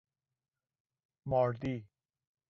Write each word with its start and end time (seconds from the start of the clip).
ماردی 1.29 1.85